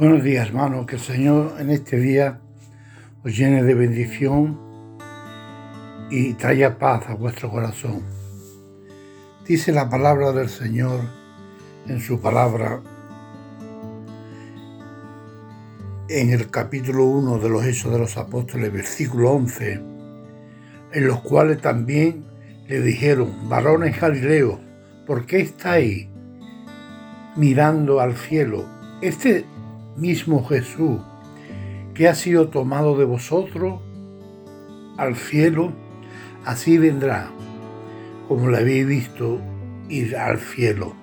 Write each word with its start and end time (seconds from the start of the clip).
Buenos 0.00 0.24
días, 0.24 0.48
hermano. 0.48 0.86
Que 0.86 0.96
el 0.96 1.02
Señor 1.02 1.56
en 1.58 1.68
este 1.68 1.98
día 1.98 2.40
os 3.22 3.36
llene 3.36 3.62
de 3.62 3.74
bendición 3.74 4.58
y 6.08 6.32
traiga 6.32 6.78
paz 6.78 7.06
a 7.10 7.14
vuestro 7.14 7.50
corazón. 7.50 8.00
Dice 9.46 9.72
la 9.72 9.90
palabra 9.90 10.32
del 10.32 10.48
Señor 10.48 11.02
en 11.86 12.00
su 12.00 12.18
palabra 12.18 12.80
en 16.08 16.30
el 16.30 16.50
capítulo 16.50 17.04
1 17.04 17.38
de 17.38 17.50
los 17.50 17.66
Hechos 17.66 17.92
de 17.92 17.98
los 17.98 18.16
Apóstoles, 18.16 18.72
versículo 18.72 19.32
11, 19.32 19.82
en 20.94 21.06
los 21.06 21.20
cuales 21.20 21.60
también 21.60 22.24
le 22.68 22.80
dijeron, 22.80 23.50
varones 23.50 24.00
Galileo, 24.00 24.60
¿por 25.06 25.26
qué 25.26 25.40
estáis 25.40 26.08
mirando 27.36 28.00
al 28.00 28.16
cielo? 28.16 28.64
Este 29.02 29.44
mismo 29.96 30.44
Jesús, 30.44 31.00
que 31.94 32.08
ha 32.08 32.14
sido 32.14 32.48
tomado 32.48 32.96
de 32.96 33.04
vosotros 33.04 33.80
al 34.96 35.16
cielo, 35.16 35.72
así 36.44 36.78
vendrá, 36.78 37.30
como 38.28 38.48
le 38.48 38.58
habéis 38.58 38.86
visto 38.86 39.40
ir 39.88 40.16
al 40.16 40.38
cielo. 40.38 40.94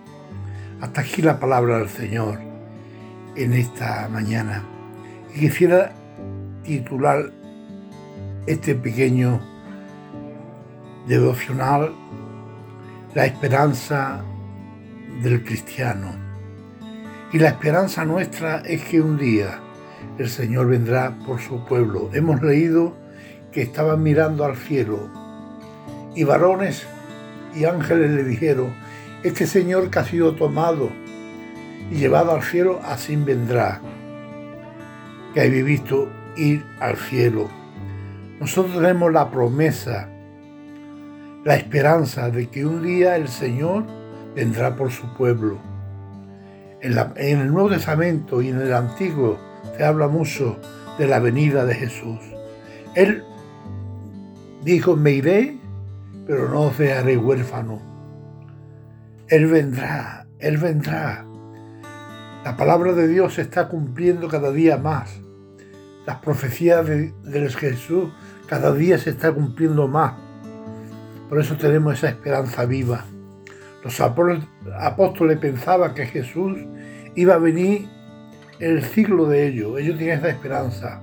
Hasta 0.82 1.02
aquí 1.02 1.22
la 1.22 1.40
palabra 1.40 1.80
del 1.80 1.90
Señor 1.90 2.40
en 3.36 3.54
esta 3.54 4.08
mañana. 4.10 4.64
Y 5.36 5.42
quisiera 5.42 5.92
titular 6.64 7.32
este 8.46 8.76
pequeño 8.76 9.40
devocional 11.08 11.94
La 13.14 13.26
esperanza 13.26 14.22
del 15.24 15.44
cristiano. 15.44 16.12
Y 17.34 17.40
la 17.40 17.50
esperanza 17.50 18.06
nuestra 18.06 18.60
es 18.60 18.86
que 18.86 19.02
un 19.02 19.18
día 19.18 19.60
el 20.18 20.30
Señor 20.30 20.68
vendrá 20.68 21.14
por 21.26 21.42
su 21.42 21.66
pueblo. 21.66 22.10
Hemos 22.14 22.42
leído 22.42 22.96
que 23.52 23.62
estaban 23.62 24.02
mirando 24.02 24.46
al 24.46 24.56
cielo 24.56 25.10
y 26.16 26.24
varones 26.24 26.88
y 27.54 27.66
ángeles 27.66 28.12
le 28.12 28.24
dijeron, 28.24 28.74
este 29.24 29.46
Señor 29.46 29.90
que 29.90 30.00
ha 30.00 30.06
sido 30.06 30.36
tomado 30.36 30.90
y 31.92 31.96
llevado 31.96 32.32
al 32.32 32.44
cielo, 32.44 32.80
así 32.86 33.18
vendrá. 33.18 33.82
Que 35.34 35.42
habéis 35.42 35.66
visto 35.66 36.10
ir 36.38 36.64
al 36.80 36.96
cielo. 36.96 37.50
Nosotros 38.40 38.76
tenemos 38.76 39.12
la 39.12 39.30
promesa, 39.30 40.08
la 41.44 41.58
esperanza 41.58 42.30
de 42.30 42.48
que 42.48 42.66
un 42.66 42.84
día 42.84 43.18
el 43.18 43.28
Señor 43.28 43.86
vendrá 44.34 44.78
por 44.78 44.92
su 44.92 45.14
pueblo 45.14 45.67
en, 46.82 47.40
el 47.40 47.52
Nuevo 47.52 47.70
Testamento 47.70 48.42
y 48.42 48.50
en 48.50 48.62
el 48.62 48.74
Antiguo 48.74 49.38
se 49.76 49.84
habla 49.84 50.08
mucho 50.08 50.60
de 50.98 51.08
la 51.08 51.20
venida 51.20 51.66
de 51.66 51.76
Jesús. 51.76 52.20
Él 52.96 53.24
dijo, 54.64 54.96
me 54.96 55.12
iré, 55.12 55.58
pero 56.26 56.50
no 56.50 56.62
os 56.62 56.78
dejaré 56.78 57.18
huérfano. 57.18 57.82
Él 59.28 59.48
vendrá, 59.48 60.28
Él 60.40 60.58
vendrá. 60.58 61.26
La 62.44 62.56
palabra 62.56 62.94
de 62.94 63.08
Dios 63.08 63.36
se 63.36 63.42
está 63.42 63.68
cumpliendo 63.68 64.28
cada 64.28 64.52
día 64.52 64.78
más. 64.78 65.20
Las 66.06 66.18
profecías 66.18 66.86
de, 66.86 67.14
de 67.24 67.50
Jesús 67.50 68.10
cada 68.48 68.74
día 68.74 68.98
se 68.98 69.10
está 69.10 69.32
cumpliendo 69.32 69.88
más. 69.88 70.14
Por 71.28 71.40
eso 71.40 71.58
tenemos 71.58 71.96
esa 71.96 72.10
esperanza 72.10 72.66
viva. 72.66 73.04
Los 73.88 74.02
apóstoles 74.02 75.38
pensaban 75.40 75.94
que 75.94 76.08
Jesús 76.08 76.58
iba 77.16 77.36
a 77.36 77.38
venir 77.38 77.88
el 78.60 78.84
siglo 78.84 79.28
de 79.28 79.48
ellos. 79.48 79.80
Ellos 79.80 79.98
tienen 79.98 80.20
esa 80.20 80.28
esperanza. 80.28 81.02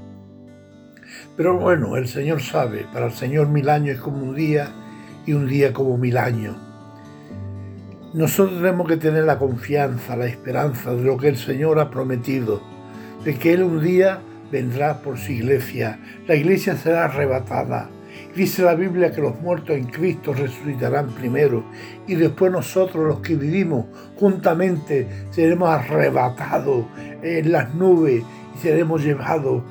Pero 1.34 1.58
bueno, 1.58 1.96
el 1.96 2.08
Señor 2.08 2.42
sabe, 2.42 2.84
para 2.92 3.06
el 3.06 3.12
Señor 3.12 3.48
mil 3.48 3.70
años 3.70 3.96
es 3.96 4.02
como 4.02 4.18
un 4.18 4.34
día 4.34 4.68
y 5.24 5.32
un 5.32 5.48
día 5.48 5.72
como 5.72 5.96
mil 5.96 6.18
años. 6.18 6.56
Nosotros 8.12 8.58
tenemos 8.58 8.86
que 8.86 8.98
tener 8.98 9.24
la 9.24 9.38
confianza, 9.38 10.14
la 10.14 10.26
esperanza 10.26 10.94
de 10.94 11.04
lo 11.04 11.16
que 11.16 11.28
el 11.28 11.38
Señor 11.38 11.78
ha 11.78 11.90
prometido, 11.90 12.60
de 13.24 13.38
que 13.38 13.54
Él 13.54 13.62
un 13.62 13.82
día 13.82 14.20
vendrá 14.52 14.98
por 14.98 15.16
su 15.16 15.32
iglesia. 15.32 15.98
La 16.28 16.34
iglesia 16.34 16.76
será 16.76 17.06
arrebatada 17.06 17.88
Dice 18.34 18.64
la 18.64 18.74
Biblia 18.74 19.12
que 19.12 19.20
los 19.20 19.40
muertos 19.40 19.76
en 19.76 19.84
Cristo 19.84 20.32
resucitarán 20.32 21.06
primero 21.10 21.62
y 22.04 22.16
después 22.16 22.50
nosotros 22.50 23.06
los 23.06 23.20
que 23.20 23.36
vivimos 23.36 23.86
juntamente 24.16 25.06
seremos 25.30 25.68
arrebatados 25.68 26.84
en 27.22 27.52
las 27.52 27.72
nubes 27.74 28.24
y 28.56 28.58
seremos 28.58 29.04
llevados 29.04 29.62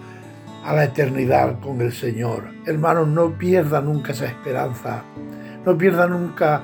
a 0.64 0.74
la 0.74 0.86
eternidad 0.86 1.60
con 1.60 1.82
el 1.82 1.92
Señor. 1.92 2.46
Hermanos, 2.66 3.10
no 3.10 3.38
pierda 3.38 3.82
nunca 3.82 4.14
esa 4.14 4.28
esperanza, 4.28 5.04
no 5.66 5.78
pierda 5.78 6.08
nunca 6.08 6.62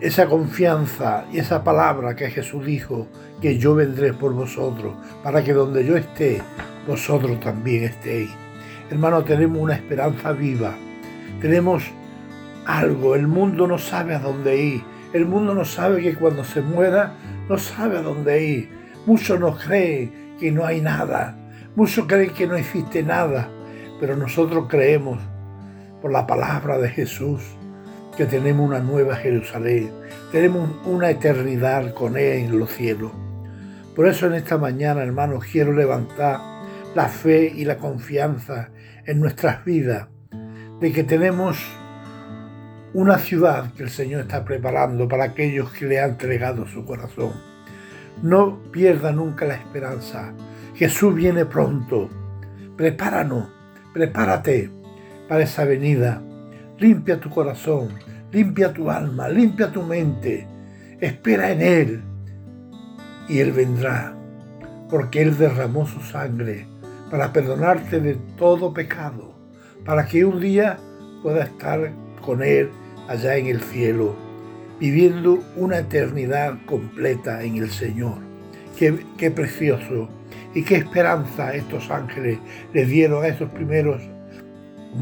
esa 0.00 0.26
confianza 0.26 1.26
y 1.30 1.38
esa 1.38 1.62
palabra 1.62 2.16
que 2.16 2.28
Jesús 2.28 2.66
dijo, 2.66 3.06
que 3.40 3.56
yo 3.56 3.76
vendré 3.76 4.14
por 4.14 4.32
vosotros, 4.32 4.94
para 5.22 5.44
que 5.44 5.52
donde 5.52 5.86
yo 5.86 5.96
esté, 5.96 6.42
vosotros 6.88 7.38
también 7.38 7.84
estéis. 7.84 8.30
Hermano, 8.90 9.22
tenemos 9.22 9.62
una 9.62 9.74
esperanza 9.74 10.32
viva 10.32 10.74
tenemos 11.40 11.84
algo. 12.66 13.14
El 13.14 13.26
mundo 13.26 13.66
no 13.66 13.78
sabe 13.78 14.14
a 14.14 14.18
dónde 14.18 14.62
ir. 14.62 14.84
El 15.12 15.26
mundo 15.26 15.54
no 15.54 15.64
sabe 15.64 16.02
que 16.02 16.14
cuando 16.14 16.44
se 16.44 16.60
muera 16.60 17.14
no 17.48 17.58
sabe 17.58 17.98
a 17.98 18.02
dónde 18.02 18.44
ir. 18.44 18.70
Muchos 19.06 19.40
no 19.40 19.56
creen 19.56 20.36
que 20.38 20.52
no 20.52 20.64
hay 20.64 20.80
nada. 20.80 21.36
Muchos 21.74 22.06
creen 22.06 22.30
que 22.30 22.46
no 22.46 22.56
existe 22.56 23.02
nada. 23.02 23.48
Pero 24.00 24.16
nosotros 24.16 24.66
creemos 24.68 25.18
por 26.02 26.12
la 26.12 26.26
palabra 26.26 26.78
de 26.78 26.88
Jesús 26.90 27.42
que 28.16 28.26
tenemos 28.26 28.68
una 28.68 28.80
nueva 28.80 29.16
Jerusalén. 29.16 29.90
Tenemos 30.30 30.68
una 30.84 31.10
eternidad 31.10 31.94
con 31.94 32.16
Él 32.16 32.44
en 32.44 32.58
los 32.58 32.70
cielos. 32.70 33.12
Por 33.96 34.06
eso 34.06 34.26
en 34.26 34.34
esta 34.34 34.58
mañana, 34.58 35.02
hermanos, 35.02 35.44
quiero 35.50 35.72
levantar 35.72 36.38
la 36.94 37.08
fe 37.08 37.52
y 37.54 37.64
la 37.64 37.78
confianza 37.78 38.70
en 39.06 39.20
nuestras 39.20 39.64
vidas 39.64 40.08
de 40.80 40.92
que 40.92 41.02
tenemos 41.02 41.58
una 42.94 43.18
ciudad 43.18 43.72
que 43.72 43.82
el 43.82 43.90
Señor 43.90 44.22
está 44.22 44.44
preparando 44.44 45.08
para 45.08 45.24
aquellos 45.24 45.72
que 45.72 45.86
le 45.86 46.00
han 46.00 46.10
entregado 46.10 46.66
su 46.66 46.84
corazón. 46.84 47.32
No 48.22 48.60
pierda 48.70 49.12
nunca 49.12 49.44
la 49.44 49.54
esperanza. 49.54 50.32
Jesús 50.74 51.14
viene 51.14 51.44
pronto. 51.44 52.08
Prepáranos, 52.76 53.48
prepárate 53.92 54.70
para 55.28 55.42
esa 55.42 55.64
venida. 55.64 56.22
Limpia 56.78 57.18
tu 57.18 57.28
corazón, 57.28 57.88
limpia 58.30 58.72
tu 58.72 58.88
alma, 58.88 59.28
limpia 59.28 59.72
tu 59.72 59.82
mente. 59.82 60.46
Espera 61.00 61.50
en 61.50 61.60
Él 61.60 62.02
y 63.28 63.40
Él 63.40 63.50
vendrá, 63.50 64.14
porque 64.88 65.22
Él 65.22 65.36
derramó 65.36 65.86
su 65.86 66.00
sangre 66.00 66.68
para 67.10 67.32
perdonarte 67.32 68.00
de 68.00 68.14
todo 68.36 68.72
pecado 68.72 69.37
para 69.84 70.06
que 70.06 70.24
un 70.24 70.40
día 70.40 70.78
pueda 71.22 71.44
estar 71.44 71.92
con 72.20 72.42
Él 72.42 72.70
allá 73.08 73.36
en 73.36 73.46
el 73.46 73.60
cielo, 73.60 74.14
viviendo 74.78 75.42
una 75.56 75.78
eternidad 75.78 76.58
completa 76.66 77.42
en 77.42 77.56
el 77.56 77.70
Señor. 77.70 78.18
Qué, 78.76 79.30
precioso 79.32 80.08
y 80.54 80.62
qué 80.62 80.76
esperanza 80.76 81.52
estos 81.52 81.90
ángeles 81.90 82.38
le 82.72 82.84
dieron 82.84 83.24
a 83.24 83.28
esos 83.28 83.50
primeros 83.50 84.00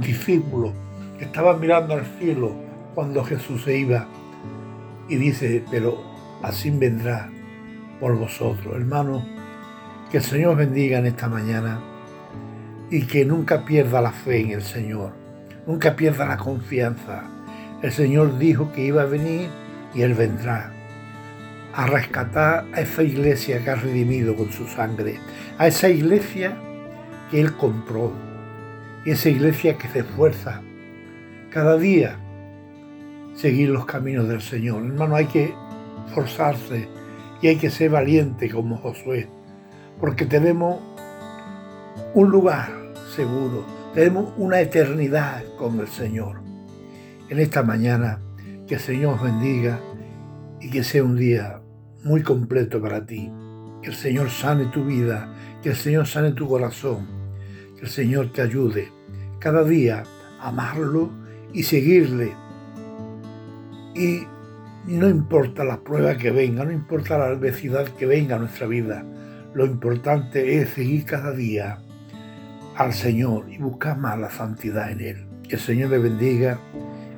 discípulos 0.00 0.72
que 1.18 1.26
estaban 1.26 1.60
mirando 1.60 1.92
al 1.92 2.06
cielo 2.18 2.54
cuando 2.94 3.22
Jesús 3.22 3.64
se 3.64 3.76
iba. 3.76 4.06
Y 5.08 5.16
dice, 5.16 5.62
pero 5.70 6.02
así 6.42 6.70
vendrá 6.70 7.28
por 8.00 8.16
vosotros, 8.16 8.74
hermanos. 8.74 9.24
Que 10.10 10.18
el 10.18 10.22
Señor 10.22 10.56
bendiga 10.56 10.98
en 10.98 11.06
esta 11.06 11.28
mañana 11.28 11.80
y 12.90 13.06
que 13.06 13.24
nunca 13.24 13.64
pierda 13.64 14.00
la 14.00 14.12
fe 14.12 14.40
en 14.40 14.50
el 14.50 14.62
Señor, 14.62 15.12
nunca 15.66 15.96
pierda 15.96 16.26
la 16.26 16.36
confianza. 16.36 17.24
El 17.82 17.92
Señor 17.92 18.38
dijo 18.38 18.72
que 18.72 18.84
iba 18.84 19.02
a 19.02 19.06
venir 19.06 19.48
y 19.94 20.02
Él 20.02 20.14
vendrá 20.14 20.72
a 21.72 21.86
rescatar 21.86 22.64
a 22.72 22.80
esa 22.80 23.02
iglesia 23.02 23.62
que 23.62 23.70
ha 23.70 23.74
redimido 23.74 24.34
con 24.34 24.50
su 24.50 24.66
sangre, 24.66 25.18
a 25.58 25.66
esa 25.66 25.88
iglesia 25.88 26.56
que 27.30 27.40
Él 27.40 27.52
compró 27.52 28.12
y 29.04 29.10
esa 29.10 29.28
iglesia 29.28 29.76
que 29.76 29.88
se 29.88 29.98
esfuerza 30.00 30.62
cada 31.50 31.76
día 31.76 32.18
seguir 33.34 33.68
los 33.68 33.84
caminos 33.84 34.26
del 34.28 34.40
Señor. 34.40 34.84
Hermano, 34.84 35.16
hay 35.16 35.26
que 35.26 35.54
forzarse 36.14 36.88
y 37.42 37.48
hay 37.48 37.56
que 37.56 37.70
ser 37.70 37.90
valiente 37.90 38.48
como 38.50 38.78
Josué, 38.78 39.28
porque 40.00 40.24
tenemos 40.24 40.80
un 42.14 42.30
lugar 42.30 42.70
seguro, 43.14 43.64
tenemos 43.94 44.32
una 44.36 44.60
eternidad 44.60 45.42
con 45.58 45.80
el 45.80 45.88
Señor. 45.88 46.40
En 47.28 47.38
esta 47.38 47.62
mañana, 47.62 48.20
que 48.66 48.74
el 48.74 48.80
Señor 48.80 49.22
bendiga 49.22 49.80
y 50.60 50.70
que 50.70 50.84
sea 50.84 51.04
un 51.04 51.16
día 51.16 51.60
muy 52.04 52.22
completo 52.22 52.80
para 52.80 53.04
ti. 53.04 53.30
Que 53.82 53.90
el 53.90 53.94
Señor 53.94 54.30
sane 54.30 54.66
tu 54.66 54.84
vida, 54.84 55.32
que 55.62 55.70
el 55.70 55.76
Señor 55.76 56.06
sane 56.06 56.32
tu 56.32 56.48
corazón, 56.48 57.06
que 57.76 57.82
el 57.82 57.88
Señor 57.88 58.32
te 58.32 58.42
ayude 58.42 58.92
cada 59.38 59.64
día 59.64 60.02
a 60.40 60.48
amarlo 60.48 61.10
y 61.52 61.62
seguirle. 61.62 62.32
Y 63.94 64.22
no 64.86 65.08
importa 65.08 65.64
la 65.64 65.80
prueba 65.80 66.16
que 66.16 66.30
venga, 66.30 66.64
no 66.64 66.72
importa 66.72 67.18
la 67.18 67.26
adversidad 67.26 67.88
que 67.88 68.06
venga 68.06 68.36
a 68.36 68.38
nuestra 68.38 68.66
vida, 68.66 69.04
lo 69.54 69.64
importante 69.64 70.60
es 70.60 70.70
seguir 70.70 71.04
cada 71.06 71.32
día 71.32 71.78
al 72.76 72.92
Señor 72.92 73.50
y 73.50 73.58
buscar 73.58 73.96
más 73.98 74.18
la 74.18 74.30
santidad 74.30 74.90
en 74.90 75.00
Él. 75.00 75.26
Que 75.48 75.56
el 75.56 75.60
Señor 75.60 75.90
le 75.90 75.98
bendiga 75.98 76.58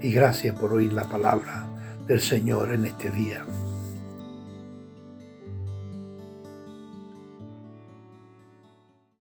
y 0.01 0.13
gracias 0.13 0.59
por 0.59 0.73
oír 0.73 0.93
la 0.93 1.05
palabra 1.05 1.67
del 2.07 2.21
Señor 2.21 2.73
en 2.73 2.85
este 2.85 3.11
día. 3.11 3.45